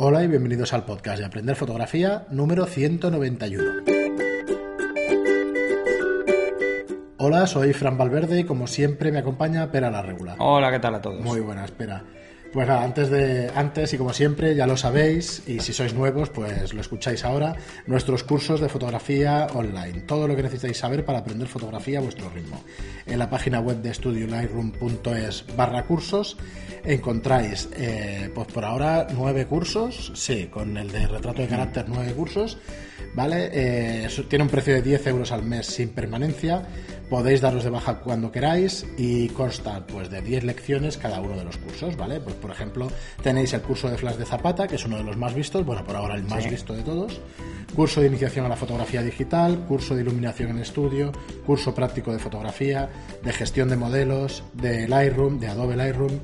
[0.00, 3.82] Hola y bienvenidos al podcast de Aprender Fotografía número 191.
[7.16, 10.36] Hola, soy Fran Valverde y como siempre me acompaña Pera la Regular.
[10.38, 11.20] Hola, ¿qué tal a todos?
[11.20, 12.04] Muy buena, espera.
[12.52, 16.30] Pues nada, antes de antes y como siempre ya lo sabéis y si sois nuevos
[16.30, 17.54] pues lo escucháis ahora,
[17.86, 22.30] nuestros cursos de fotografía online, todo lo que necesitáis saber para aprender fotografía a vuestro
[22.30, 22.64] ritmo.
[23.06, 26.38] En la página web de studiolightroom.es barra cursos
[26.84, 32.12] encontráis eh, pues por ahora nueve cursos, sí, con el de retrato de carácter nueve
[32.12, 32.56] cursos,
[33.14, 33.50] ¿vale?
[33.52, 36.62] Eh, tiene un precio de 10 euros al mes sin permanencia
[37.08, 41.44] podéis daros de baja cuando queráis y consta pues de 10 lecciones cada uno de
[41.44, 42.20] los cursos, ¿vale?
[42.20, 42.90] Pues por ejemplo,
[43.22, 45.84] tenéis el curso de flash de Zapata, que es uno de los más vistos, bueno,
[45.84, 47.20] por ahora el más visto de todos,
[47.74, 51.12] curso de iniciación a la fotografía digital, curso de iluminación en estudio,
[51.46, 52.88] curso práctico de fotografía,
[53.22, 56.18] de gestión de modelos, de Lightroom, de Adobe Lightroom.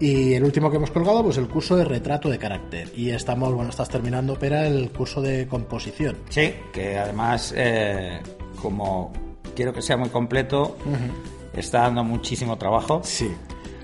[0.00, 2.90] Y el último que hemos colgado, pues el curso de retrato de carácter.
[2.96, 6.16] Y estamos, bueno, estás terminando, pero el curso de composición.
[6.30, 8.20] Sí, que además, eh,
[8.60, 9.12] como
[9.54, 10.76] quiero que sea muy completo.
[11.54, 13.00] Está dando muchísimo trabajo.
[13.04, 13.34] Sí.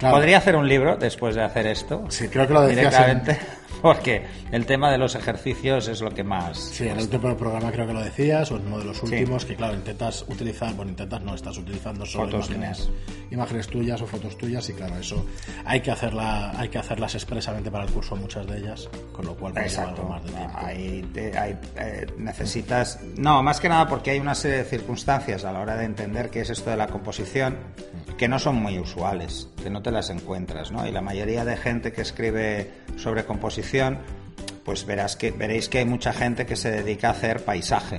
[0.01, 2.05] Podría hacer un libro después de hacer esto.
[2.09, 3.39] Sí, creo que lo decías directamente.
[3.83, 6.59] Porque el tema de los ejercicios es lo que más.
[6.59, 9.45] Sí, en el último programa creo que lo decías, o en uno de los últimos,
[9.45, 12.91] que claro, intentas utilizar, bueno, intentas no, estás utilizando solo imágenes,
[13.31, 15.25] imágenes tuyas o fotos tuyas, y claro, eso
[15.65, 19.35] hay que hacerla, hay que hacerlas expresamente para el curso, muchas de ellas, con lo
[19.35, 20.59] cual pues, algo más de tiempo.
[20.59, 23.01] Ahí, eh, necesitas.
[23.17, 26.31] No, más que nada porque hay una serie de circunstancias a la hora de entender
[26.31, 27.57] qué es esto de la composición
[28.21, 30.87] que no son muy usuales, que no te las encuentras, ¿no?
[30.87, 33.60] Y la mayoría de gente que escribe sobre composición,
[34.65, 37.99] pues verás que, veréis que hay mucha gente que se dedica a hacer paisaje.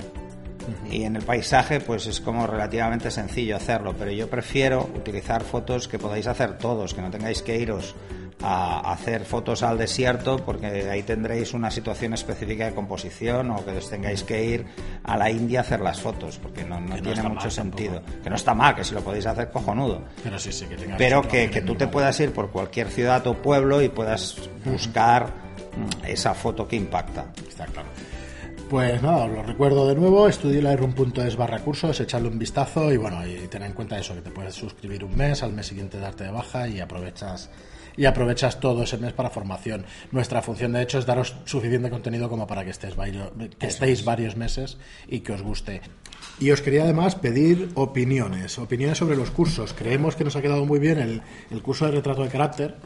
[0.90, 5.88] Y en el paisaje, pues es como relativamente sencillo hacerlo, pero yo prefiero utilizar fotos
[5.88, 7.94] que podáis hacer todos, que no tengáis que iros
[8.42, 13.70] a hacer fotos al desierto porque ahí tendréis una situación específica de composición o que
[13.70, 14.66] os tengáis que ir
[15.04, 18.02] a la India a hacer las fotos porque no, tiene mucho sentido.
[18.22, 20.02] Que no está mal, que si lo podéis hacer cojonudo.
[20.24, 23.34] Pero sí, sí, que Pero que, que tú te puedas ir por cualquier ciudad o
[23.34, 25.51] pueblo y puedas buscar
[26.06, 27.32] esa foto que impacta.
[27.48, 27.88] Está claro.
[28.68, 33.26] Pues nada, os lo recuerdo de nuevo, estudiolightroom.es barra cursos, echarle un vistazo y bueno,
[33.26, 36.24] y tener en cuenta eso, que te puedes suscribir un mes, al mes siguiente darte
[36.24, 37.50] de baja y aprovechas
[37.96, 39.84] y aprovechas todo ese mes para formación.
[40.10, 42.94] Nuestra función, de hecho, es daros suficiente contenido como para que, estés
[43.58, 45.82] que estéis varios meses y que os guste.
[46.38, 49.74] Y os quería además pedir opiniones, opiniones sobre los cursos.
[49.74, 52.76] Creemos que nos ha quedado muy bien el, el curso de retrato de carácter.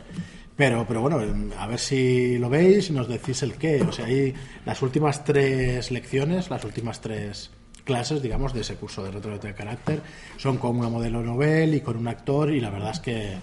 [0.57, 1.21] Pero, pero bueno,
[1.59, 3.83] a ver si lo veis y nos decís el qué.
[3.83, 4.35] O sea, hay
[4.65, 7.51] las últimas tres lecciones, las últimas tres
[7.85, 10.01] clases, digamos, de ese curso de retrato de carácter
[10.39, 13.37] son con una modelo novel y con un actor y la verdad es que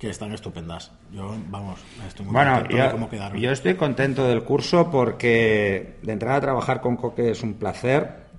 [0.00, 0.90] que están estupendas.
[1.12, 1.78] Yo, vamos,
[2.08, 3.38] estoy muy bueno, contento de cómo quedaron.
[3.38, 8.30] Yo estoy contento del curso porque de entrada a trabajar con Coque es un placer.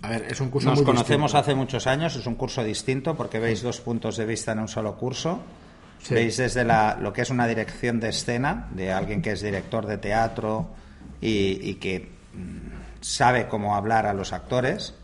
[0.00, 3.38] A ver, es un curso Nos conocemos hace muchos años, es un curso distinto porque
[3.38, 5.40] veis dos puntos de vista en un solo curso.
[6.08, 9.86] Veis desde la, lo que es una dirección de escena, de alguien que es director
[9.86, 10.70] de teatro
[11.20, 14.94] y, que mm, sabe cómo hablar a los actores,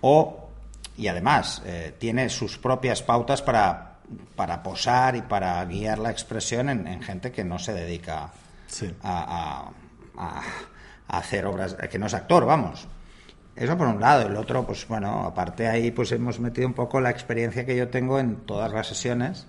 [0.00, 0.48] o,
[0.96, 3.92] y además, eh, tiene sus propias pautas para
[4.36, 8.30] para posar y para guiar la expresión en, gente que no se dedica
[9.02, 9.70] a,
[11.08, 12.86] hacer obras, que no es actor, vamos.
[13.54, 14.26] Eso por un lado.
[14.26, 17.88] El otro, pues bueno, aparte ahí pues hemos metido un poco la experiencia que yo
[17.88, 19.46] tengo en todas las sesiones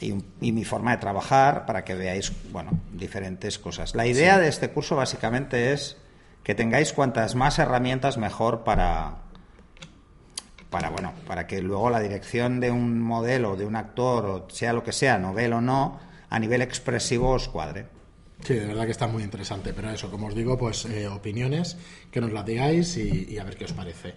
[0.00, 3.94] y, mi forma de trabajar para que veáis, bueno, diferentes cosas.
[3.94, 5.96] La idea de este curso básicamente es
[6.42, 9.16] que tengáis cuantas más herramientas mejor para,
[10.68, 14.74] para bueno, para que luego la dirección de un modelo, de un actor, o sea
[14.74, 15.98] lo que sea, novela o no,
[16.28, 17.86] a nivel expresivo os cuadre.
[18.44, 21.78] Sí, de verdad que está muy interesante, pero eso, como os digo, pues eh, opiniones,
[22.10, 24.14] que nos las digáis y, a ver qué os parece.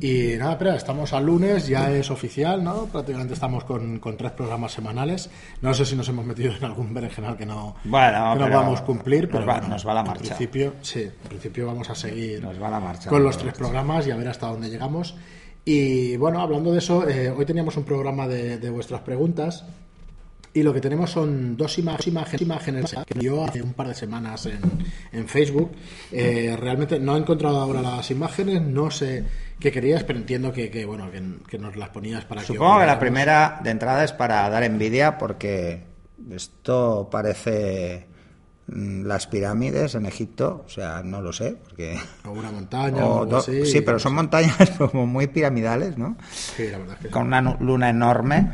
[0.00, 2.86] Y nada, pero estamos al lunes, ya es oficial, ¿no?
[2.86, 5.28] Prácticamente estamos con, con, tres programas semanales.
[5.60, 8.80] No sé si nos hemos metido en algún berenjenal que no, bueno, que no vamos
[8.80, 10.22] a cumplir, pero nos va, nos va la marcha.
[10.22, 13.52] En principio, sí, en principio vamos a seguir nos va la marcha, con los tres
[13.52, 15.16] programas y a ver hasta dónde llegamos.
[15.64, 19.64] Y bueno, hablando de eso, eh, hoy teníamos un programa de, vuestras preguntas
[20.52, 24.46] y lo que tenemos son dos imágenes, imágenes que dio hace un par de semanas
[24.46, 24.60] en,
[25.12, 25.70] en Facebook.
[26.10, 29.24] Eh, realmente no he encontrado ahora las imágenes, no sé
[29.58, 32.98] qué querías, pero entiendo que, bueno que, nos las ponías para Supongo que, que la
[32.98, 35.84] primera de entrada es para dar envidia porque
[36.30, 38.10] esto parece
[38.72, 41.98] Mm, las pirámides en Egipto, o sea, no lo sé, porque...
[42.24, 46.16] O una montaña o, algo así, Sí, pero son montañas como muy piramidales, ¿no?
[46.30, 48.50] Sí, la verdad que Con una luna enorme.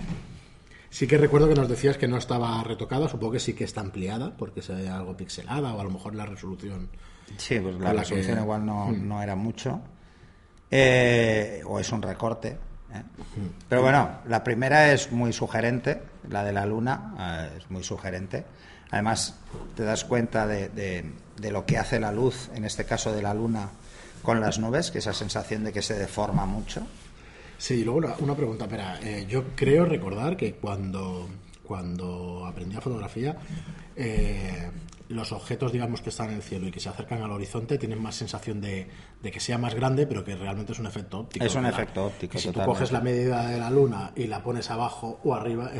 [0.96, 3.82] Sí que recuerdo que nos decías que no estaba retocada, supongo que sí que está
[3.82, 6.88] ampliada, porque se ve algo pixelada o a lo mejor la resolución.
[7.36, 9.06] Sí, pues la, resolución igual no, hmm.
[9.06, 9.78] no, era mucho.
[10.70, 12.48] Eh, o es un recorte.
[12.48, 13.02] ¿eh?
[13.68, 16.00] Pero bueno, la primera es muy sugerente,
[16.30, 18.46] la de la luna eh, es muy sugerente.
[18.90, 19.38] Además,
[19.74, 23.34] te das cuenta de, de, lo que hace la luz, en este caso de la
[23.34, 23.68] luna,
[24.22, 26.86] con las nubes, que esa sensación de que se deforma mucho.
[27.58, 28.98] Sí, luego una, pregunta, espera.
[29.02, 31.28] Eh, yo creo recordar que cuando,
[31.64, 33.36] cuando aprendí a fotografía,
[33.96, 34.70] eh,
[35.08, 38.02] los objetos, digamos, que están en el cielo y que se acercan al horizonte tienen
[38.02, 38.88] más sensación de,
[39.22, 41.44] que sea más grande, pero que realmente es un efecto óptico.
[41.44, 42.38] Es un efecto óptico.
[42.38, 45.70] si tú coges la medida de la luna y la pones abajo o arriba,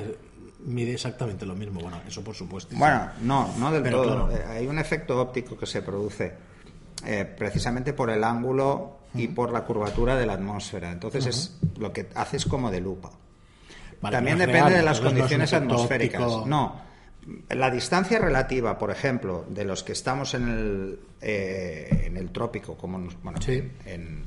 [0.65, 1.81] mide exactamente lo mismo.
[1.81, 2.75] Bueno, eso por supuesto.
[2.77, 4.31] Bueno, no, no del todo.
[4.31, 6.57] Eh, hay un efecto óptico que se produce
[7.37, 10.91] precisamente por el ángulo y por la curvatura de la atmósfera.
[10.93, 13.11] Entonces es lo que haces como de lupa.
[14.01, 16.47] También depende de las condiciones atmosféricas.
[16.47, 16.87] No,
[17.51, 22.77] la distancia relativa, por ejemplo, de los que estamos en el, eh, en el trópico,
[22.77, 24.25] como bueno, en,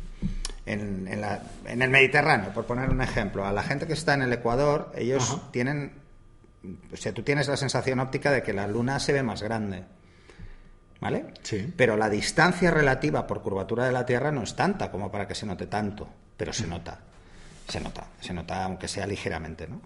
[0.65, 4.23] en, la, en, el Mediterráneo, por poner un ejemplo, a la gente que está en
[4.23, 5.93] el Ecuador, ellos tienen,
[6.91, 9.83] o sea, tú tienes la sensación óptica de que la luna se ve más grande.
[10.99, 11.33] ¿Vale?
[11.43, 11.73] Sí.
[11.75, 15.35] Pero la distancia relativa por curvatura de la Tierra no es tanta como para que
[15.35, 16.99] se note tanto, pero se nota,
[17.67, 19.81] se nota, se nota aunque sea ligeramente, ¿no?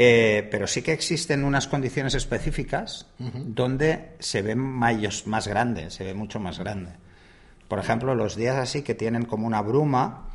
[0.00, 6.04] Eh, pero sí que existen unas condiciones específicas donde se ve más, más grande, se
[6.04, 6.92] ve mucho más grande.
[7.66, 10.28] Por ejemplo, los días así que tienen como una bruma,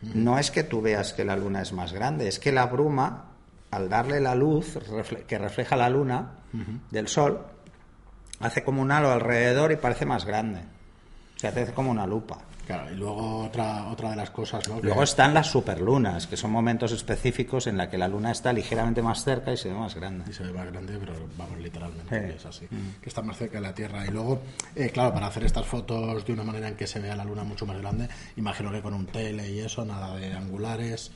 [0.00, 3.32] no es que tú veas que la luna es más grande, es que la bruma,
[3.72, 4.78] al darle la luz
[5.26, 6.36] que refleja la luna
[6.92, 7.44] del sol,
[8.40, 10.60] hace como un halo alrededor y parece más grande.
[11.36, 12.38] Se hace como una lupa.
[12.66, 14.78] Claro, y luego otra, otra de las cosas, ¿no?
[14.80, 19.02] Luego están las superlunas, que son momentos específicos en la que la luna está ligeramente
[19.02, 20.30] más cerca y se ve más grande.
[20.30, 22.66] Y se ve más grande, pero vamos, literalmente, es así.
[22.70, 23.00] Mm.
[23.02, 24.06] Que está más cerca de la Tierra.
[24.06, 24.40] Y luego,
[24.76, 27.42] eh, claro, para hacer estas fotos de una manera en que se vea la luna
[27.42, 31.10] mucho más grande, imagino que con un tele y eso, nada de angulares.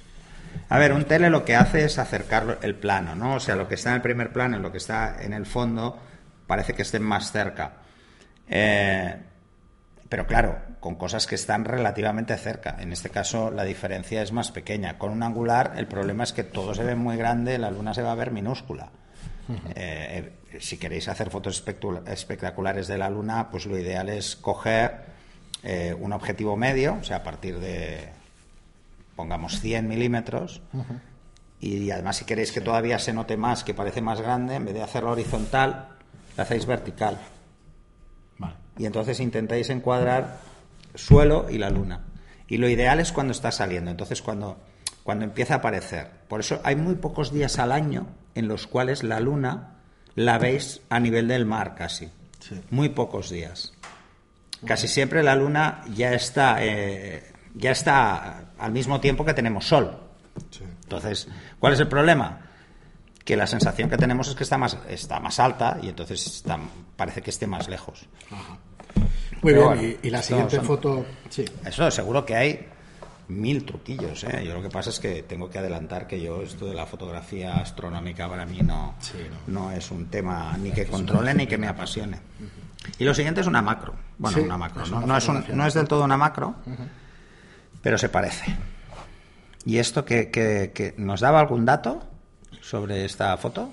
[0.70, 3.36] A ver, un tele lo que hace es acercar el plano, ¿no?
[3.36, 5.46] O sea, lo que está en el primer plano y lo que está en el
[5.46, 5.98] fondo
[6.46, 7.74] parece que estén más cerca.
[8.48, 9.16] Eh,
[10.08, 12.76] pero claro, con cosas que están relativamente cerca.
[12.78, 14.98] En este caso la diferencia es más pequeña.
[14.98, 18.02] Con un angular el problema es que todo se ve muy grande, la luna se
[18.02, 18.90] va a ver minúscula.
[19.74, 21.64] Eh, si queréis hacer fotos
[22.06, 25.04] espectaculares de la luna, pues lo ideal es coger
[25.62, 28.08] eh, un objetivo medio, o sea, a partir de,
[29.16, 30.62] pongamos, 100 milímetros.
[31.60, 34.74] Y además, si queréis que todavía se note más, que parece más grande, en vez
[34.74, 35.93] de hacerlo horizontal,
[36.36, 37.18] la hacéis vertical.
[38.76, 40.38] Y entonces intentáis encuadrar
[40.94, 42.00] suelo y la luna.
[42.48, 44.58] Y lo ideal es cuando está saliendo, entonces cuando,
[45.02, 46.10] cuando empieza a aparecer.
[46.28, 49.76] Por eso hay muy pocos días al año en los cuales la luna
[50.14, 52.10] la veis a nivel del mar casi.
[52.70, 53.72] Muy pocos días.
[54.66, 59.98] Casi siempre la luna ya está, eh, ya está al mismo tiempo que tenemos sol.
[60.82, 61.28] Entonces,
[61.58, 62.43] ¿cuál es el problema?
[63.24, 66.44] Que la sensación que tenemos es que está más, está más alta y entonces
[66.96, 68.06] parece que esté más lejos.
[69.42, 71.04] Muy bien, y, la siguiente foto.
[71.28, 71.44] Sí.
[71.64, 72.68] Eso, seguro que hay
[73.28, 74.24] mil truquillos.
[74.24, 74.44] ¿eh?
[74.46, 77.56] Yo lo que pasa es que tengo que adelantar que yo esto de la fotografía
[77.56, 78.94] astronómica para mí no,
[79.46, 79.72] no.
[79.72, 82.18] es un tema ni que controle ni que me apasione.
[82.98, 83.94] Y lo siguiente es una macro.
[84.18, 84.86] Bueno, una macro.
[84.86, 86.54] no, es no, es del todo una macro,
[87.82, 88.54] pero se parece.
[89.64, 92.02] ¿Y esto que, que nos daba algún dato?
[92.64, 93.70] Sobre esta foto?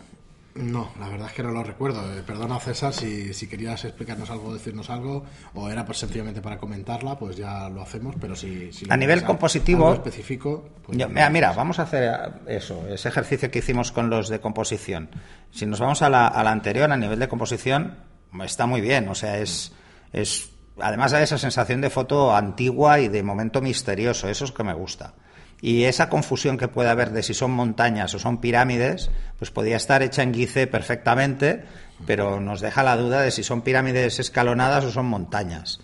[0.54, 2.02] No, la verdad es que no lo recuerdo.
[2.14, 6.58] Eh, perdona, César, si, si querías explicarnos algo, decirnos algo, o era pues, sencillamente para
[6.58, 8.70] comentarla, pues ya lo hacemos, pero si...
[8.90, 9.94] a nivel compositivo...
[9.94, 10.68] específico...
[10.86, 15.10] Pues mira, vamos a hacer eso, ese ejercicio que hicimos con los de composición.
[15.52, 17.98] Si nos vamos a la, a la anterior, a nivel de composición,
[18.44, 19.72] está muy bien, o sea, es...
[20.12, 20.50] es
[20.82, 24.74] además hay esa sensación de foto antigua y de momento misterioso, eso es que me
[24.74, 25.14] gusta.
[25.62, 29.78] Y esa confusión que puede haber de si son montañas o son pirámides, pues podría
[29.78, 31.64] estar hecha en Guice perfectamente,
[32.08, 35.80] pero nos deja la duda de si son pirámides escalonadas o son montañas.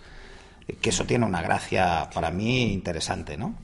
[0.80, 3.54] Que eso tiene una gracia para mí interesante, ¿no?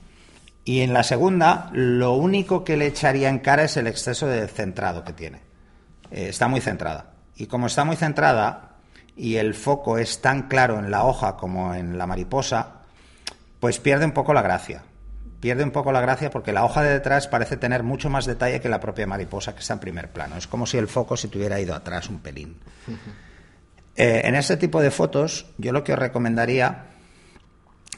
[0.63, 4.47] Y en la segunda, lo único que le echaría en cara es el exceso de
[4.47, 5.41] centrado que tiene.
[6.11, 7.11] Eh, está muy centrada.
[7.35, 8.77] Y como está muy centrada
[9.17, 12.83] y el foco es tan claro en la hoja como en la mariposa,
[13.59, 14.83] pues pierde un poco la gracia
[15.45, 18.59] pierde un poco la gracia porque la hoja de detrás parece tener mucho más detalle
[18.59, 20.37] que la propia mariposa que está en primer plano.
[20.37, 22.57] Es como si el foco se tuviera ido atrás un pelín.
[23.97, 26.87] Eh, en este tipo de fotos, yo lo que os recomendaría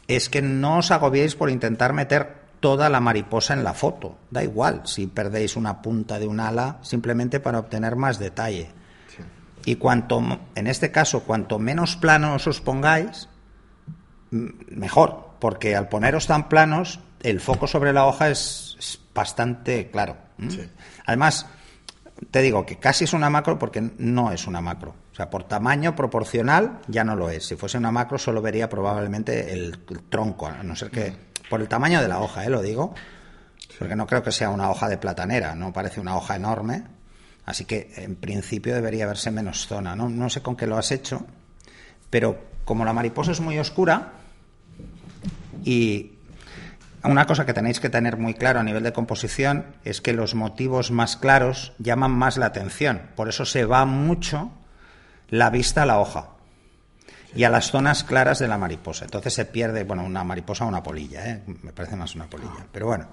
[0.08, 4.16] es que no os agobiéis por intentar meter toda la mariposa en la foto.
[4.30, 8.70] Da igual si perdéis una punta de un ala simplemente para obtener más detalle.
[9.66, 10.22] Y cuanto,
[10.54, 13.28] en este caso, cuanto menos planos os pongáis,
[14.32, 20.16] mejor, porque al poneros tan planos, el foco sobre la hoja es, bastante claro.
[21.08, 21.48] Además,
[22.30, 24.96] te digo que casi es una macro porque no es una macro.
[25.12, 27.48] O sea, por tamaño proporcional ya no lo es.
[27.48, 29.80] Si fuese una macro solo vería probablemente el,
[30.10, 31.14] tronco, a no ser que
[31.50, 32.50] por el tamaño de la hoja, ¿eh?
[32.50, 32.94] lo digo,
[33.80, 36.84] porque no creo que sea una hoja de platanera, no parece una hoja enorme,
[37.46, 39.96] así que en principio debería verse menos zona.
[39.96, 41.26] No, no sé con qué lo has hecho,
[42.10, 44.14] pero como la mariposa es muy oscura
[45.68, 46.14] y
[47.04, 50.34] una cosa que tenéis que tener muy claro a nivel de composición es que los
[50.34, 53.02] motivos más claros llaman más la atención.
[53.18, 54.50] Por eso se va mucho
[55.28, 56.30] la vista a la hoja
[57.36, 59.04] y a las zonas claras de la mariposa.
[59.04, 61.44] Entonces se pierde, bueno, una mariposa o una polilla, ¿eh?
[61.64, 62.66] me parece más una polilla.
[62.72, 63.08] Pero bueno,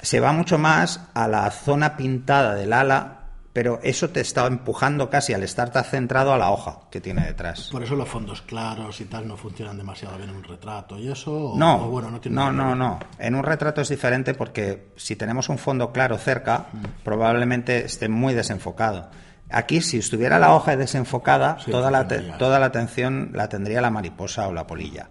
[0.00, 3.17] se va mucho más a la zona pintada del ala
[3.58, 7.26] pero eso te está empujando casi al estar tan centrado a la hoja que tiene
[7.26, 7.70] detrás.
[7.72, 11.10] Por eso los fondos claros y tal no funcionan demasiado bien en un retrato y
[11.10, 11.54] eso.
[11.56, 15.90] no, bueno, no, no, no, En un retrato es diferente porque si tenemos un fondo
[15.90, 17.02] claro cerca, mm.
[17.02, 19.10] probablemente esté muy desenfocado.
[19.50, 22.06] Aquí, si estuviera la hoja desenfocada, toda, la
[22.38, 25.08] toda la atención la tendría la mariposa o la polilla.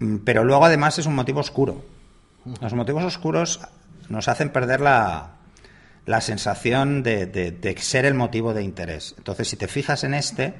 [0.00, 1.84] Mm, pero luego, además, es un motivo oscuro.
[2.60, 3.60] Los motivos oscuros
[4.08, 5.36] nos hacen perder la,
[6.04, 9.14] la sensación de, ser el motivo de interés.
[9.18, 10.54] Entonces, si te fijas en este,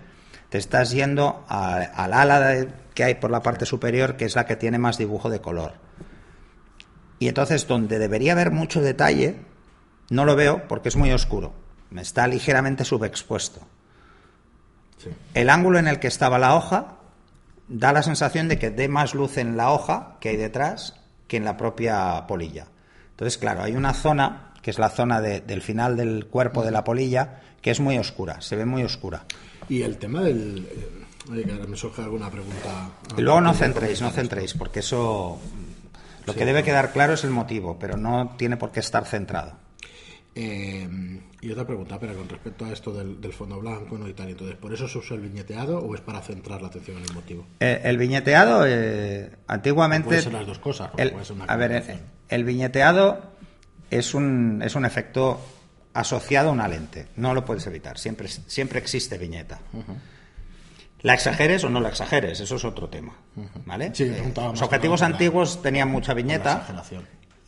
[0.48, 4.56] te estás yendo al ala que hay por la parte superior, que es la que
[4.56, 5.74] tiene más dibujo de color.
[7.18, 9.36] Y entonces, donde debería haber mucho detalle,
[10.10, 11.52] no lo veo porque es muy oscuro.
[11.90, 13.60] Me está ligeramente subexpuesto.
[15.34, 16.98] El ángulo en el que estaba la hoja
[17.68, 21.36] da la sensación de que dé más luz en la hoja que hay detrás que
[21.36, 22.66] en la propia polilla.
[23.22, 26.82] Entonces, claro, hay una zona que es la zona del final del cuerpo de la
[26.82, 29.26] polilla, que es muy oscura, se ve muy oscura.
[29.68, 30.66] Y el tema del...
[30.68, 32.90] Eh, oye, que ahora me surge alguna pregunta.
[33.16, 35.38] Y luego no centréis, no centréis, porque eso...
[36.26, 39.52] Lo que debe quedar claro es el motivo, pero no tiene por qué estar centrado.
[40.34, 44.08] Eh, y otra pregunta, pero con respecto a esto del, fondo blanco ¿no?
[44.08, 46.98] y tal, entonces, ¿por eso se usa el viñeteado o es para centrar la atención
[46.98, 47.44] en el motivo?
[47.58, 48.64] Eh, el viñeteado,
[49.48, 50.06] antiguamente...
[50.06, 50.92] Puede ser las dos cosas.
[51.48, 53.32] a ver, el, viñeteado
[53.90, 55.40] es un, es un efecto
[55.94, 57.08] asociado a una lente.
[57.16, 57.98] No lo puedes evitar.
[57.98, 59.58] Siempre, siempre existe viñeta.
[61.00, 63.16] La exageres o no la exageres, eso es otro tema.
[63.66, 63.92] ¿vale?
[63.98, 66.68] Eh, los objetivos antiguos tenían mucha viñeta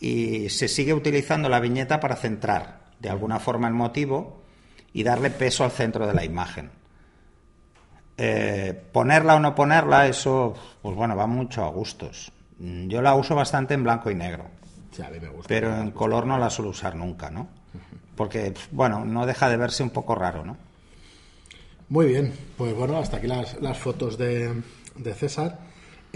[0.01, 4.40] y se sigue utilizando la viñeta para centrar de alguna forma el motivo
[4.94, 6.70] y darle peso al centro de la imagen.
[8.16, 12.32] Eh, ponerla o no ponerla, eso, pues bueno, va mucho a gustos.
[12.58, 14.46] Yo la uso bastante en blanco y negro.
[15.46, 17.49] Pero en color no la suelo usar nunca, ¿no?
[18.16, 20.56] Porque, bueno, no deja de verse un poco raro, ¿no?
[21.90, 24.62] Muy bien, pues bueno, hasta aquí las, fotos de,
[25.14, 25.58] César.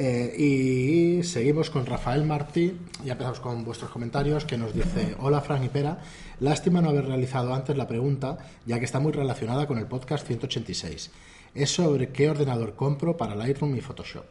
[0.01, 2.73] Eh, y seguimos con Rafael Martí,
[3.05, 5.99] ya empezamos con vuestros comentarios, que nos dice, hola Fran y Pera,
[6.39, 10.25] lástima no haber realizado antes la pregunta, ya que está muy relacionada con el podcast
[10.25, 11.11] 186.
[11.53, 14.27] Es sobre qué ordenador compro para Lightroom y Photoshop.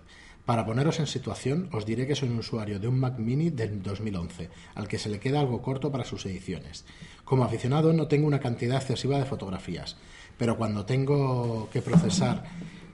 [0.45, 3.83] Para poneros en situación, os diré que soy un usuario de un Mac Mini del
[3.83, 6.86] 2011, al que se le queda algo corto para sus ediciones.
[7.25, 9.97] Como aficionado no tengo una cantidad excesiva de fotografías,
[10.38, 12.45] pero cuando tengo que procesar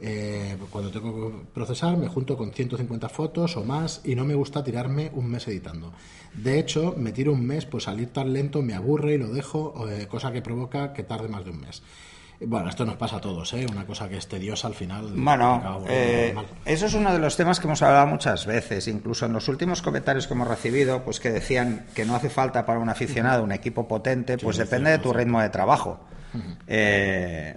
[0.06, 4.36] eh, cuando tengo que procesar me junto con 150 fotos o más y no me
[4.36, 5.94] gusta tirarme un mes editando.
[6.34, 9.88] De hecho, me tiro un mes, pues salir tan lento me aburre y lo dejo,
[9.90, 11.82] eh, cosa que provoca que tarde más de un mes.
[12.46, 13.66] Bueno, esto nos pasa a todos, ¿eh?
[13.72, 15.14] Una cosa que es tediosa al final.
[15.16, 19.32] Bueno, eh, eso es uno de los temas que hemos hablado muchas veces, incluso en
[19.32, 22.90] los últimos comentarios que hemos recibido, pues que decían que no hace falta para un
[22.90, 26.02] aficionado un equipo potente, pues depende de tu ritmo de trabajo.
[26.68, 27.56] Eh,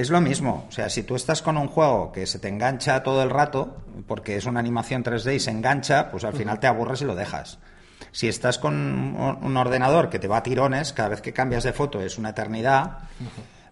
[0.00, 3.02] es lo mismo, o sea, si tú estás con un juego que se te engancha
[3.02, 6.66] todo el rato, porque es una animación 3D y se engancha, pues al final te
[6.66, 7.58] aburres y lo dejas.
[8.12, 11.72] Si estás con un ordenador que te va a tirones, cada vez que cambias de
[11.72, 12.98] foto es una eternidad,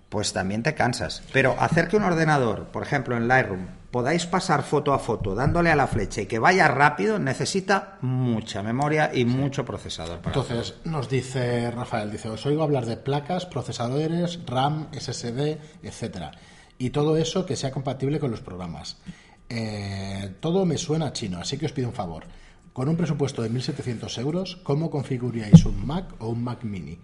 [0.08, 1.22] pues también te cansas.
[1.32, 5.70] Pero hacer que un ordenador, por ejemplo en Lightroom, podáis pasar foto a foto dándole
[5.70, 10.18] a la flecha y que vaya rápido, necesita mucha memoria y mucho procesador.
[10.26, 16.32] Entonces, nos dice Rafael, dice, os oigo hablar de placas, procesadores, RAM, SSD, etcétera.
[16.76, 18.96] Y todo eso que sea compatible con los programas.
[19.48, 22.24] Eh, todo me suena chino, así que os pido un favor.
[22.72, 26.98] Con un presupuesto de 1.700 euros, ¿cómo configuraríais un Mac o un Mac mini?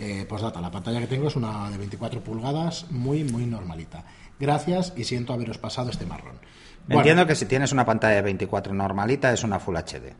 [0.00, 4.04] Eh, pues data, la pantalla que tengo es una de 24 pulgadas, muy, muy normalita.
[4.38, 6.38] Gracias y siento haberos pasado este marrón.
[6.88, 10.14] Entiendo que si tienes una pantalla de 24 normalita es una Full HD.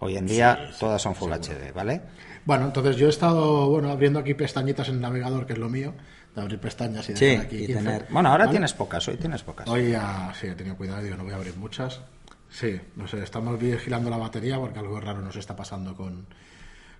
[0.00, 2.02] Hoy en día todas son Full HD, ¿vale?
[2.44, 5.70] Bueno, entonces yo he estado bueno abriendo aquí pestañitas en el navegador, que es lo
[5.70, 5.94] mío,
[6.34, 8.06] de abrir pestañas y dejar Sí, aquí y 15, tener...
[8.10, 8.56] Bueno, ahora ¿vale?
[8.56, 9.68] tienes pocas, hoy tienes pocas.
[9.68, 12.00] Hoy ya sí, he tenido cuidado, digo, no voy a abrir muchas.
[12.50, 16.26] Sí, no sé, estamos vigilando la batería porque algo raro nos está pasando con,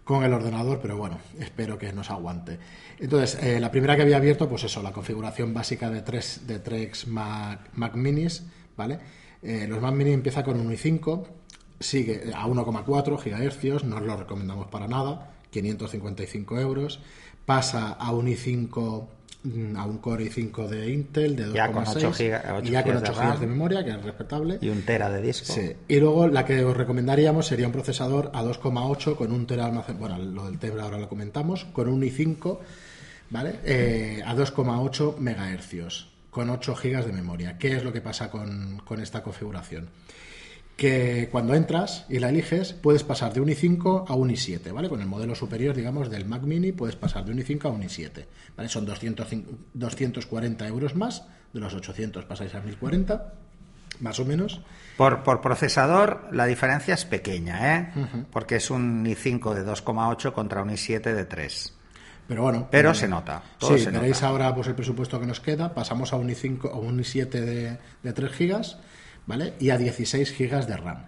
[0.05, 2.59] con el ordenador, pero bueno, espero que nos aguante.
[2.99, 6.59] Entonces, eh, la primera que había abierto, pues eso, la configuración básica de tres, de
[6.59, 8.45] tres Mac, Minis,
[8.77, 9.01] ¿vale?
[9.43, 11.29] Eh, los Mac Mini empieza con 1 y 5,
[11.81, 17.01] sigue a 1,4 GHz, no os lo recomendamos para nada, 555 euros,
[17.45, 19.24] pasa a un i5 mm,
[19.77, 22.83] a un Core i5 de Intel de 2,6 Ya con 8 giga- 8 y ya
[22.83, 24.59] con gigas de 8 GB de memoria, que es respetable.
[24.63, 25.53] Y un tera de disco.
[25.53, 25.73] Sí.
[25.89, 29.99] Y luego la que os recomendaríamos sería un procesador a 2,8 con un tera almacén.
[29.99, 31.65] Bueno, lo del tera ahora lo comentamos.
[31.67, 32.59] Con un i5,
[33.31, 33.57] ¿vale?
[33.65, 36.11] Eh, a 2,8 megahercios.
[36.31, 37.59] Con 8 gigas de memoria.
[37.59, 39.89] ¿Qué es lo que pasa con, con esta configuración?
[40.77, 44.89] Que cuando entras y la eliges, puedes pasar de un i5 a un i7, ¿vale?
[44.89, 47.83] Con el modelo superior, digamos, del Mac Mini, puedes pasar de un i5 a un
[47.83, 48.25] i7,
[48.57, 48.69] ¿vale?
[48.69, 53.35] Son 205 240 euros más, de los 800 pasáis a 1040,
[54.01, 54.61] más o menos.
[54.97, 57.93] Por, por procesador, la diferencia es pequeña, ¿eh?
[58.33, 61.75] Porque es un i5 de 2,8 contra un i7 de 3.
[62.27, 62.69] Pero bueno.
[62.71, 64.29] Pero eh, se nota, todo sí, se veréis nota.
[64.29, 65.75] ahora pues el presupuesto que nos queda.
[65.75, 68.79] Pasamos a un i5 o un i7 de, de 3 gigas,
[69.27, 69.55] ¿vale?
[69.61, 71.05] Y a 16 gigas de RAM,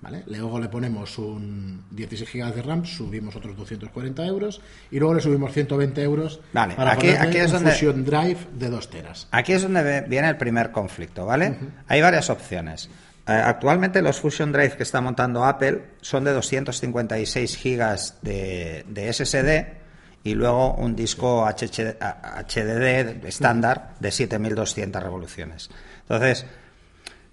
[0.00, 0.22] ¿vale?
[0.26, 4.60] Luego le ponemos un 16 gigas de RAM, subimos otros 240 euros
[4.90, 8.68] y luego le subimos 120 euros Vale, para aquí- es un donde- Fusion Drive de
[8.70, 9.28] 2 teras.
[9.30, 11.56] Aquí es donde viene el primer conflicto, ¿vale?
[11.88, 12.88] Hay varias opciones.
[13.28, 19.12] Eh, actualmente los Fusion Drive que está montando Apple son de 256 gigas de, de
[19.12, 19.78] SSD
[20.24, 25.70] y luego un disco HDD estándar de 7200 revoluciones.
[26.02, 26.46] Entonces,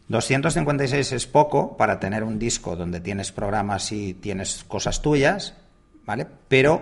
[0.10, 5.56] 256 es poco para tener un disco donde tienes programas y tienes cosas tuyas,
[6.06, 6.26] ¿vale?
[6.48, 6.82] Pero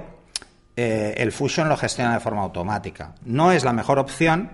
[0.75, 3.15] eh, el Fusion lo gestiona de forma automática.
[3.23, 4.51] No es la mejor opción,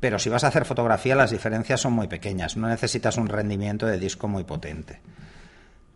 [0.00, 2.56] pero si vas a hacer fotografía las diferencias son muy pequeñas.
[2.56, 5.00] No necesitas un rendimiento de disco muy potente.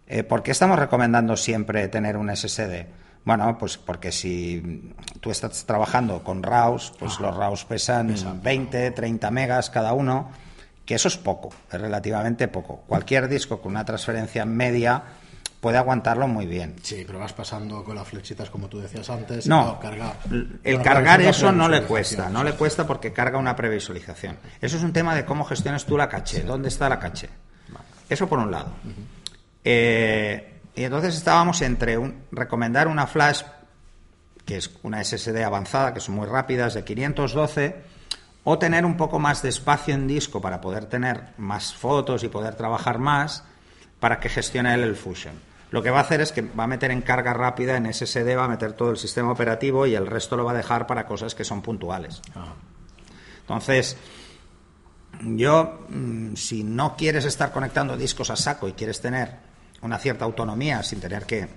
[0.06, 2.86] Eh, ¿Por qué estamos recomendando siempre tener un SSD?
[3.24, 9.30] Bueno, pues porque si tú estás trabajando con RAWs, pues los RAWs pesan 20, 30
[9.30, 10.30] megas cada uno,
[10.84, 12.82] que eso es poco, es relativamente poco.
[12.86, 15.02] Cualquier disco con una transferencia media
[15.60, 16.76] puede aguantarlo muy bien.
[16.82, 19.46] Sí, pero vas pasando con las flechitas como tú decías antes.
[19.46, 20.12] No, carga-
[20.62, 24.36] el cargar eso no le cuesta, no le cuesta porque carga una previsualización.
[24.60, 27.30] Eso es un tema de cómo gestiones tú la caché, dónde está la caché.
[28.10, 28.72] Eso por un lado.
[29.64, 33.42] Eh, y entonces estábamos entre un- recomendar una flash,
[34.44, 37.76] que es una SSD avanzada, que son muy rápidas, de 512,
[38.44, 42.28] o tener un poco más de espacio en disco para poder tener más fotos y
[42.28, 43.44] poder trabajar más,
[44.00, 45.34] para que gestione él el Fusion.
[45.70, 48.36] Lo que va a hacer es que va a meter en carga rápida en SSD,
[48.36, 51.06] va a meter todo el sistema operativo y el resto lo va a dejar para
[51.06, 52.20] cosas que son puntuales.
[52.34, 52.52] Ah,
[53.40, 53.96] Entonces,
[55.22, 59.36] yo, mm, si no quieres estar conectando discos a saco y quieres tener
[59.80, 61.48] una cierta autonomía sin tener que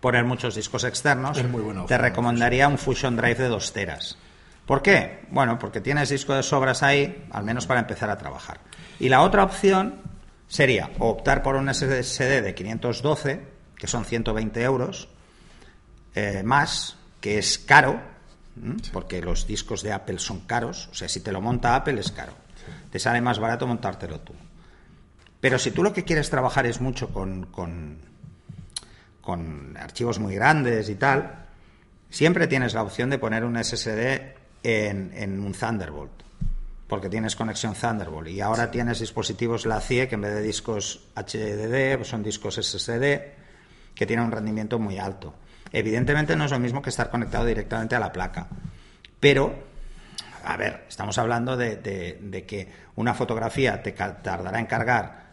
[0.00, 1.40] poner muchos discos externos,
[1.86, 4.18] te recomendaría un Fusion Drive de 2 teras.
[4.66, 5.26] ¿Por qué?
[5.30, 8.60] Bueno, porque tienes disco de sobras ahí, al menos para empezar a trabajar.
[8.98, 10.00] Y la otra opción
[10.48, 13.44] sería optar por un SSD de 512,
[13.76, 15.08] que son 120 euros,
[16.14, 18.00] eh, más, que es caro,
[18.92, 22.12] porque los discos de Apple son caros, o sea, si te lo monta Apple es
[22.12, 22.32] caro.
[22.90, 24.32] Te sale más barato montártelo tú.
[25.40, 27.98] Pero si tú lo que quieres trabajar es mucho con, con,
[29.20, 31.46] con archivos muy grandes y tal,
[32.08, 36.10] siempre tienes la opción de poner un SSD en, en un Thunderbolt,
[36.88, 38.28] porque tienes conexión Thunderbolt.
[38.28, 43.20] Y ahora tienes dispositivos LaCie que en vez de discos HDD pues son discos SSD
[43.94, 45.34] que tienen un rendimiento muy alto.
[45.70, 48.48] Evidentemente no es lo mismo que estar conectado directamente a la placa,
[49.20, 49.54] pero
[50.44, 55.24] a ver, estamos hablando de, de- de que una fotografía te tardará en cargar,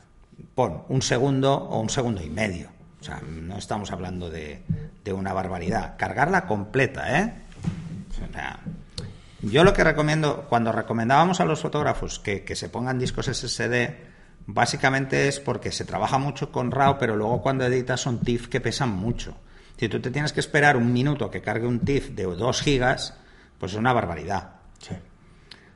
[0.56, 2.70] pon, un segundo o un segundo y medio.
[3.00, 4.62] O sea, no estamos hablando de,
[5.04, 5.96] de una barbaridad.
[5.98, 7.34] Cargarla completa, ¿eh?
[8.10, 8.60] O sea,
[9.41, 13.89] yo lo que recomiendo, cuando recomendábamos a los fotógrafos que, que se pongan discos SSD,
[14.45, 18.62] básicamente es porque se trabaja mucho con RAW, pero luego cuando editas son TIFF que
[18.62, 19.36] pesan mucho.
[19.77, 23.15] Si tú te tienes que esperar un minuto que cargue un TIFF de 2 gigas,
[23.58, 24.56] pues es una barbaridad.
[24.80, 24.95] sí.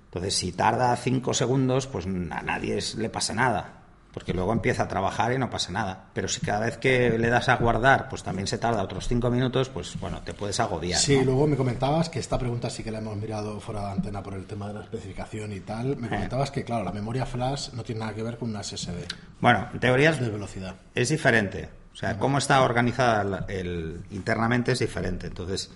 [0.06, 3.85] Entonces, si tarda 5 segundos, pues a nadie le pasa nada.
[4.16, 6.06] Porque luego empieza a trabajar y no pasa nada.
[6.14, 9.30] Pero si cada vez que le das a guardar, pues también se tarda otros 5
[9.30, 10.98] minutos, pues bueno, te puedes agobiar.
[10.98, 11.26] Sí, ¿no?
[11.26, 14.36] luego me comentabas que esta pregunta sí que la hemos mirado fuera de antena por
[14.36, 15.98] el tema de la especificación y tal.
[15.98, 19.04] Me comentabas que, claro, la memoria flash no tiene nada que ver con una SSD
[19.42, 20.76] Bueno, en teoría es de velocidad.
[20.96, 21.68] Es diferente.
[21.92, 25.28] O sea, cómo está organizada el, internamente es diferente.
[25.28, 25.72] Entonces,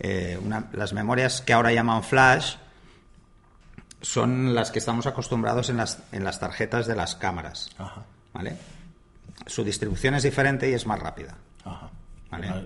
[0.00, 0.38] eh,
[0.72, 2.56] las memorias que ahora llaman flash
[4.02, 7.70] son las que estamos acostumbrados en las, en las tarjetas de las cámaras.
[8.34, 8.56] ¿Vale?
[9.46, 11.36] Su distribución es diferente y es más rápida.
[11.64, 11.90] Ajá.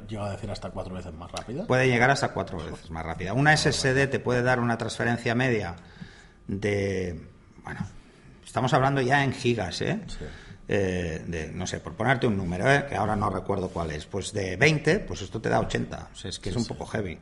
[0.09, 1.67] Llega a decir hasta cuatro veces más rápida.
[1.67, 3.33] Puede llegar hasta cuatro veces más rápida.
[3.33, 5.75] Una SSD te puede dar una transferencia media
[6.47, 7.21] de.
[7.65, 7.81] Bueno,
[8.45, 9.99] estamos hablando ya en gigas, ¿eh?
[10.69, 12.87] eh de, no sé, por ponerte un número, ¿eh?
[12.89, 16.11] que ahora no recuerdo cuál es, pues de 20, pues esto te da 80.
[16.13, 17.19] O sea, es que es un poco heavy.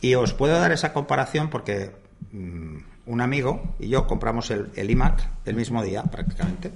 [0.00, 1.94] Y os puedo dar esa comparación porque
[2.32, 6.72] mm, un amigo y yo compramos el, el iMac el mismo día, prácticamente.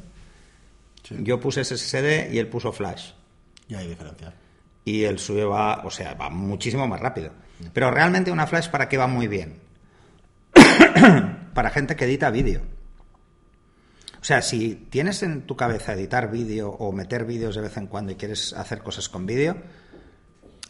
[1.18, 3.12] Yo puse SSD y él puso flash.
[3.68, 4.32] Y hay diferencia
[4.84, 7.32] y el suyo va, o sea, va muchísimo más rápido.
[7.72, 9.60] Pero realmente una flash para qué va muy bien?
[11.54, 12.62] para gente que edita vídeo.
[14.20, 17.86] O sea, si tienes en tu cabeza editar vídeo o meter vídeos de vez en
[17.86, 19.56] cuando y quieres hacer cosas con vídeo,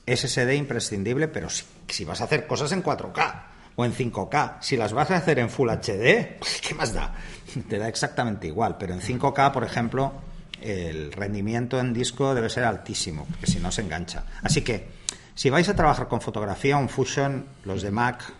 [0.06, 3.42] SSD imprescindible, pero si, si, vas a hacer cosas en 4K
[3.76, 7.14] o en 5K, si las vas a hacer en Full HD, ¿qué más da?
[7.68, 10.12] Te da exactamente igual, pero en 5K, por ejemplo,
[10.60, 14.24] el rendimiento en disco debe ser altísimo, porque si no se engancha.
[14.42, 14.88] Así que,
[15.34, 18.32] si vais a trabajar con fotografía, un Fusion, los de Mac,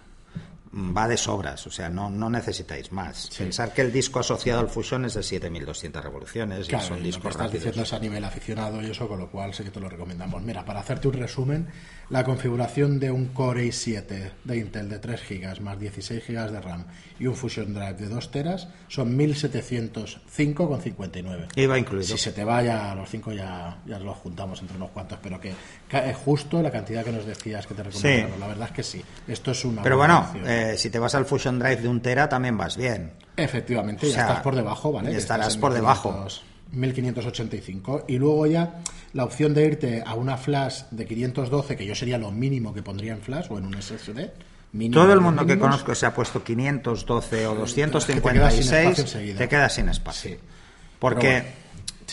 [0.73, 3.29] va de sobras, o sea, no, no necesitáis más.
[3.37, 7.49] Pensar que el disco asociado al Fusion es de 7200 revoluciones y son discos lo
[7.49, 10.41] diciendo es a nivel aficionado y eso, con lo cual sé que te lo recomendamos.
[10.43, 11.67] Mira, para hacerte un resumen,
[12.09, 16.61] la configuración de un Core i7 de Intel de 3 GB más 16 GB de
[16.61, 16.87] RAM
[17.19, 21.49] y un Fusion Drive de 2 teras son 1705,59.
[21.57, 22.07] Iba incluido.
[22.07, 25.41] Si se te vaya a los 5 ya, ya los juntamos entre unos cuantos, pero
[25.41, 25.55] que
[25.91, 28.39] es justo la cantidad que nos decías que te recomendamos.
[28.39, 29.03] La verdad es que sí.
[29.27, 29.83] Esto es una.
[29.83, 30.31] Pero bueno,
[30.61, 33.13] eh, si te vas al Fusion Drive de un tera también vas bien.
[33.37, 35.17] Efectivamente, ya estás por debajo, ¿vale?
[35.17, 36.27] Estarás por debajo.
[36.73, 38.81] 1585 y luego ya
[39.13, 42.81] la opción de irte a una flash de 512 que yo sería lo mínimo que
[42.81, 44.31] pondría en flash o en un SSD
[44.93, 50.37] todo el mundo que conozco se ha puesto 512 o 256 te quedas sin espacio.
[50.99, 51.45] Porque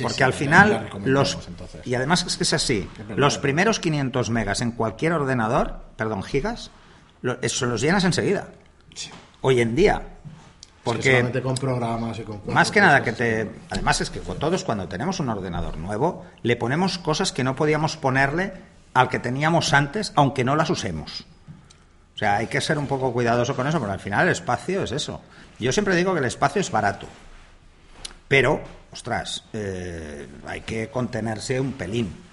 [0.02, 1.38] porque al final los
[1.86, 6.72] y además es que es así los primeros 500 megas en cualquier ordenador perdón gigas
[7.42, 8.48] eso los llenas enseguida.
[9.42, 10.02] Hoy en día.
[10.84, 14.88] Porque con programas y con más que nada que te además es que todos cuando
[14.88, 18.54] tenemos un ordenador nuevo le ponemos cosas que no podíamos ponerle
[18.94, 21.26] al que teníamos antes aunque no las usemos.
[22.16, 24.84] O sea hay que ser un poco cuidadoso con eso porque al final el espacio
[24.84, 25.20] es eso.
[25.60, 27.06] Yo siempre digo que el espacio es barato.
[28.30, 28.62] Pero
[28.94, 32.27] ostras eh, hay que contenerse un pelín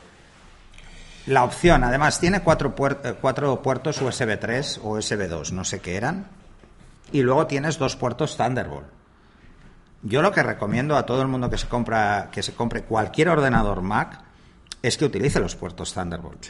[1.27, 5.81] la opción además tiene cuatro, eh, cuatro puertos USB 3 o USB 2 no sé
[5.81, 6.27] qué eran
[7.13, 8.87] y luego tienes dos puertos Thunderbolt.
[10.03, 13.29] Yo lo que recomiendo a todo el mundo que se compra que se compre cualquier
[13.29, 14.21] ordenador Mac
[14.83, 16.45] es que utilice los puertos Thunderbolt.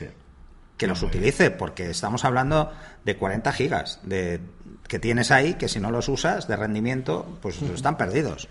[0.76, 2.72] Que los utilice porque estamos hablando
[3.04, 4.40] de 40 gigas de
[4.88, 8.48] que tienes ahí que si no los usas de rendimiento pues están perdidos.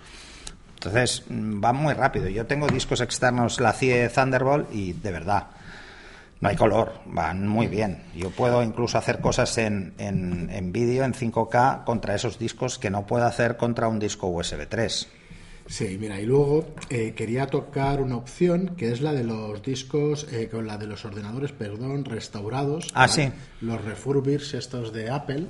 [0.76, 2.30] Entonces mm, va muy rápido.
[2.30, 5.48] Yo tengo discos externos la CIE Thunderbolt y de verdad
[6.44, 8.04] no hay color, van muy bien.
[8.14, 12.90] Yo puedo incluso hacer cosas en, en, en vídeo, en 5K, contra esos discos que
[12.90, 15.08] no puedo hacer contra un disco USB 3.
[15.74, 20.28] Sí, mira, y luego eh, quería tocar una opción que es la de los discos,
[20.32, 22.90] eh, con la de los ordenadores, perdón, restaurados.
[22.94, 23.32] Ah, sí.
[23.60, 25.48] Los refurbished estos de Apple.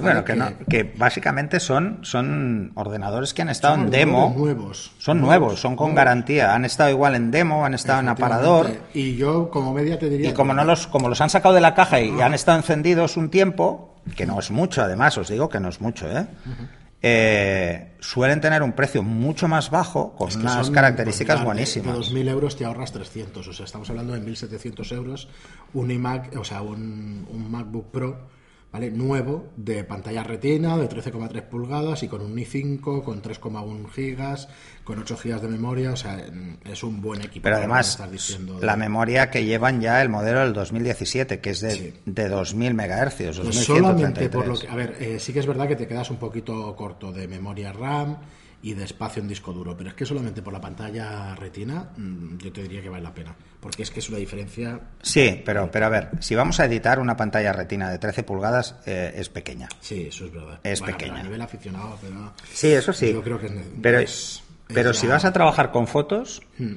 [0.00, 4.32] bueno, que, que, básicamente son, son ordenadores que han estado en demo.
[4.36, 4.92] nuevos.
[4.98, 6.54] Son nuevos, son con garantía.
[6.54, 8.70] Han estado igual en demo, han estado en aparador.
[8.94, 10.30] Y yo, como media, te diría.
[10.30, 13.16] Y como, no los, como los han sacado de la caja y han estado encendidos
[13.16, 16.28] un tiempo, que no es mucho, además, os digo que no es mucho, ¿eh?
[17.06, 22.10] Eh, suelen tener un precio mucho más bajo, con unas características buenísimas.
[22.10, 25.28] De 2.000 euros te ahorras 300, o sea, estamos hablando de 1.700 euros,
[25.74, 28.26] un iMac, o sea, un, un MacBook Pro
[28.74, 28.90] ¿vale?
[28.90, 34.48] Nuevo, de pantalla retina, de 13,3 pulgadas y con un i5, con 3,1 gigas,
[34.82, 36.20] con 8 gigas de memoria, o sea,
[36.64, 37.44] es un buen equipo.
[37.44, 38.02] Pero además,
[38.60, 43.38] la memoria que llevan ya el modelo del 2017, que es de, de 2000 megahercios,
[43.38, 46.10] pues solamente por lo que, a ver, eh, sí que es verdad que te quedas
[46.10, 48.16] un poquito corto de memoria RAM
[48.64, 49.76] y de espacio en disco duro.
[49.76, 53.12] Pero es que solamente por la pantalla retina mm, yo te diría que vale la
[53.12, 53.36] pena.
[53.60, 54.80] Porque es que es una diferencia.
[55.02, 58.76] Sí, pero, pero a ver, si vamos a editar una pantalla retina de 13 pulgadas,
[58.86, 59.68] eh, es pequeña.
[59.80, 60.60] Sí, eso es verdad.
[60.64, 61.20] Es pequeña.
[61.20, 62.32] A nivel aficionado, pero.
[62.50, 63.12] Sí, eso sí.
[63.12, 63.52] Yo creo que es.
[63.82, 63.98] Pero,
[64.68, 66.74] pero si vas a trabajar con fotos, hmm.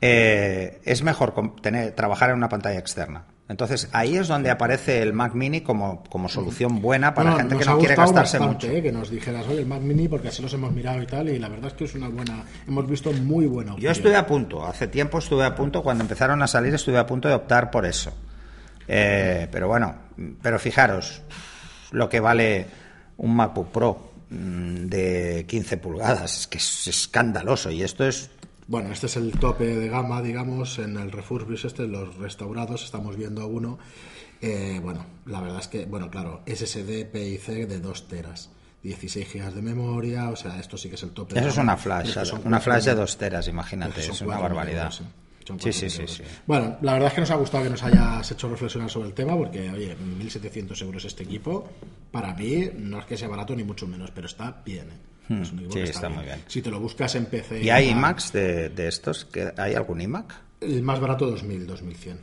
[0.00, 3.26] eh, es mejor tener, trabajar en una pantalla externa.
[3.48, 7.62] Entonces ahí es donde aparece el Mac Mini como, como solución buena para Bueno, gente
[7.62, 8.78] que no quiere gastarse bastante, mucho.
[8.78, 11.28] eh, que nos dijeras, oye, el Mac Mini, porque así los hemos mirado y tal,
[11.28, 13.84] y la verdad es que es una buena, hemos visto muy buena opción.
[13.84, 17.04] Yo estuve a punto, hace tiempo estuve a punto, cuando empezaron a salir estuve a
[17.06, 18.12] punto de optar por eso.
[18.88, 19.94] Eh, pero bueno,
[20.40, 21.22] pero fijaros
[21.90, 22.66] lo que vale
[23.18, 28.30] un MacBook Pro mm, de 15 pulgadas, es que es escandaloso y esto es
[28.72, 33.16] Bueno, este es el tope de gama, digamos, en el refurbish este, los restaurados, estamos
[33.16, 33.78] viendo uno.
[34.40, 38.48] Eh, bueno, la verdad es que, bueno, claro, SSD PIC de 2 teras,
[38.82, 41.34] 16 gigas de memoria, o sea, esto sí que es el tope.
[41.34, 41.72] de Eso es gama.
[41.74, 44.84] una flash, es que una flash de mil- dos teras, imagínate, es una barbaridad.
[44.84, 45.04] euros, sí.
[45.58, 46.22] Sí, sí, sí, sí.
[46.46, 49.12] Bueno, la verdad es que nos ha gustado que nos hayas hecho reflexionar sobre el
[49.14, 51.68] tema, porque, oye, 1.700 euros este equipo,
[52.10, 54.88] para mí, no es que sea barato ni mucho menos, pero está bien.
[54.88, 55.11] ¿eh?
[55.28, 56.40] Es un equipo sí, que está muy bien.
[56.46, 57.62] Si te lo buscas en PC...
[57.62, 59.24] ¿Y hay tal, iMacs de, de estos?
[59.26, 60.34] ¿Que- ¿Hay algún iMac?
[60.60, 62.16] El más barato 2.000, 2.100.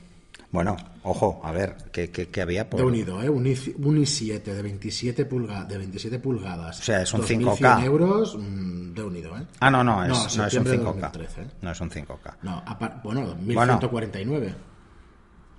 [0.52, 2.80] Bueno, ojo, a ver, ¿qué, qué- qué había por...?
[2.80, 3.30] De unido, ¿eh?
[3.30, 6.80] Un, un i7 de 27, pulga, de 27 pulgadas.
[6.80, 7.84] O sea, es un 2.100 5K.
[7.86, 9.44] euros mm, de unido, ¿eh?
[9.60, 10.86] Ah, no, no, es, No, no, es un septiembre de 5K.
[10.86, 11.46] 2013, ¿eh?
[11.62, 12.36] No es un 5K.
[12.42, 12.64] No,
[13.04, 13.36] bueno, Bueno.
[13.40, 14.56] 1149.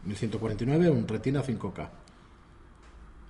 [0.04, 1.88] 1149, un Retina 5K.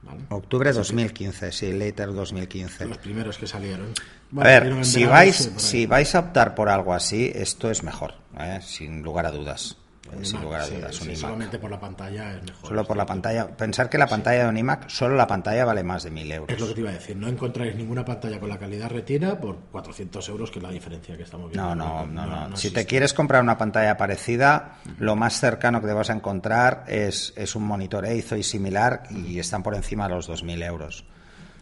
[0.02, 0.20] ¿Vale?
[0.30, 2.86] Octubre 2015, sí, later 2015.
[2.86, 3.86] Los primeros que salieron.
[3.86, 3.92] A
[4.30, 7.82] Bueno, ver, si verano, vais, sí, si vais a optar por algo así, esto es
[7.82, 8.60] mejor, ¿eh?
[8.62, 9.76] sin lugar a dudas.
[10.12, 11.20] Eh, Un sin iMac, lugar a sí, dudas, sí, un iMac.
[11.20, 12.68] solamente por la pantalla es mejor.
[12.68, 13.46] Solo por la pantalla.
[13.56, 16.54] Pensar que la pantalla de un iMac, solo la pantalla vale más de 1000 euros.
[16.54, 17.16] Es lo que te iba a decir.
[17.16, 21.16] No encontráis ninguna pantalla con la calidad retina por 400 euros, que es la diferencia
[21.16, 21.74] que estamos viendo.
[21.74, 22.56] No, no, no, no.
[22.56, 26.84] si te quieres comprar una pantalla parecida, lo más cercano que te vas a encontrar
[26.88, 31.04] es, es un monitor EIZO y similar y están por encima de los 2.000 euros.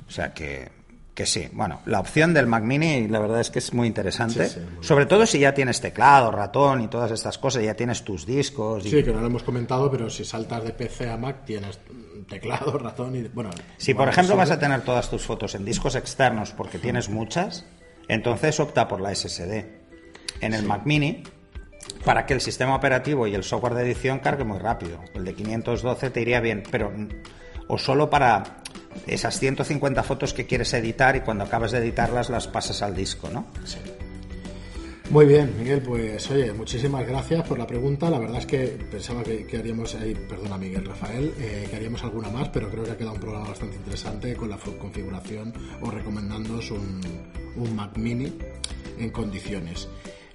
[0.07, 0.71] O sea que,
[1.19, 1.49] que sí.
[1.51, 4.49] Bueno, la opción del Mac Mini la verdad es que es muy interesante.
[4.49, 7.75] Sí, sí, muy Sobre todo si ya tienes teclado, ratón y todas estas cosas, ya
[7.75, 8.87] tienes tus discos.
[8.87, 8.91] Y...
[8.91, 11.81] Sí, que no lo hemos comentado, pero si saltas de PC a Mac tienes
[12.29, 13.23] teclado, ratón y...
[13.23, 17.09] Bueno, Si por ejemplo vas a tener todas tus fotos en discos externos porque tienes
[17.09, 17.67] muchas,
[18.07, 19.65] entonces opta por la SSD.
[20.41, 21.25] En el Mac Mini,
[22.05, 25.01] para que el sistema operativo y el software de edición cargue muy rápido.
[25.15, 26.93] El de 512 te iría bien, pero
[27.67, 28.63] o solo para
[29.07, 33.29] esas 150 fotos que quieres editar y cuando acabas de editarlas las pasas al disco,
[33.33, 33.47] ¿no?
[33.65, 33.79] Sí.
[35.11, 38.11] Muy bien, Miguel, pues oye, muchísimas gracias por la pregunta.
[38.11, 42.05] La verdad es que pensaba que, que haríamos, ahí, perdona Miguel, Rafael, eh, que haríamos
[42.05, 45.91] alguna más, pero creo que ha quedado un programa bastante interesante con la configuración o
[45.91, 47.01] recomendándoos un,
[47.57, 48.31] un Mac Mini
[48.99, 49.89] en condiciones.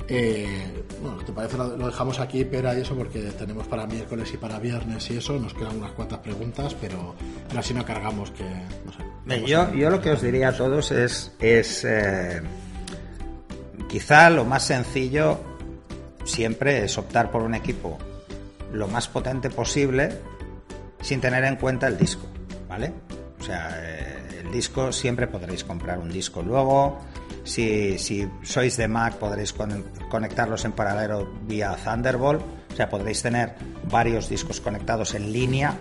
[0.08, 1.58] Eh, bueno, ¿te parece?
[1.58, 5.18] Lo, lo dejamos aquí, Pera, y eso, porque tenemos para miércoles y para viernes y
[5.18, 5.40] eso.
[5.40, 7.16] Nos quedan unas cuantas preguntas, pero,
[7.48, 8.44] pero así no cargamos que.
[8.86, 9.00] No sé.
[9.26, 12.42] Bien, Yo, yo lo que os diría a todos es, es eh,
[13.88, 15.40] quizá lo más sencillo
[16.26, 17.98] siempre es optar por un equipo
[18.74, 20.10] lo más potente posible
[21.02, 22.26] sin tener en cuenta el disco,
[22.68, 22.92] ¿vale?
[23.40, 27.00] O sea, eh, el disco siempre podréis comprar un disco luego.
[27.44, 32.42] Si, si sois de Mac podréis con- conectarlos en paralelo vía Thunderbolt.
[32.72, 33.54] O sea, podréis tener
[33.92, 35.78] varios discos conectados en línea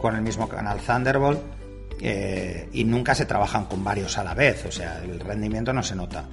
[0.00, 1.40] con el mismo canal Thunderbolt
[2.00, 5.82] eh, y nunca se trabajan con varios a la vez, o sea, el rendimiento no
[5.82, 6.24] se nota.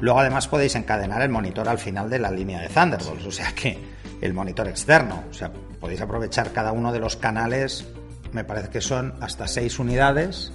[0.00, 3.52] Luego además podéis encadenar el monitor al final de la línea de Thunderbolt, o sea
[3.52, 3.78] que
[4.20, 7.86] el monitor externo, o sea, podéis aprovechar cada uno de los canales,
[8.32, 10.52] me parece que son hasta seis unidades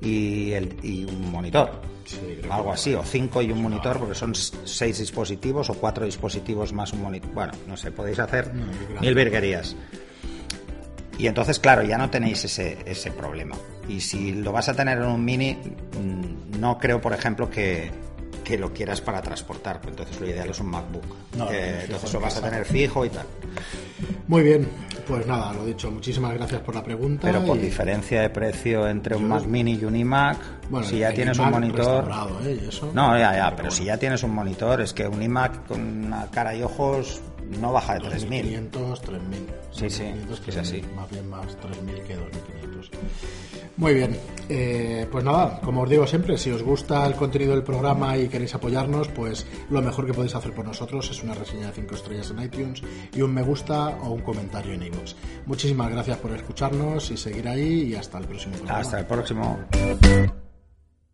[0.00, 1.80] y, el, y un monitor.
[2.04, 6.72] Sí, Algo así, o cinco y un monitor, porque son seis dispositivos o cuatro dispositivos
[6.72, 7.30] más un monitor.
[7.32, 9.74] Bueno, no sé, podéis hacer No, mil virguerías.
[11.18, 13.56] Y entonces, claro, ya no tenéis ese, ese problema.
[13.88, 17.90] Y si lo vas a tener en un mini, mm, no creo, por ejemplo, que,
[18.44, 19.80] que lo quieras para transportar.
[19.86, 21.04] Entonces lo ideal es un MacBook.
[21.36, 23.26] No, fijo entonces en lo vas a tener fijo y tal.
[24.28, 24.68] Muy bien,
[25.06, 27.26] pues nada, lo dicho, muchísimas gracias por la pregunta.
[27.26, 30.38] Pero por y- diferencia de precio entre un Mac mini y un iMac,
[30.68, 32.10] Bueno, si ya tienes un monitor...
[32.44, 32.60] ¿eh?
[32.68, 32.90] Eso.
[32.92, 33.70] No, ya, ya, pero bueno.
[33.70, 37.20] si ya tienes un monitor, es que un iMac con una cara y ojos
[37.60, 38.42] no baja de 3.000.
[38.42, 39.38] 500, 3000.
[39.70, 40.82] Sí, sí, 500, es así.
[40.96, 42.90] Más bien más 3000 que 2500.
[43.76, 44.16] Muy bien,
[44.48, 48.28] eh, pues nada, como os digo siempre, si os gusta el contenido del programa y
[48.28, 51.94] queréis apoyarnos, pues lo mejor que podéis hacer por nosotros es una reseña de 5
[51.94, 55.14] estrellas en iTunes y un me gusta o un comentario en iVoox.
[55.44, 58.80] Muchísimas gracias por escucharnos y seguir ahí y hasta el próximo programa.
[58.80, 59.58] Hasta el próximo.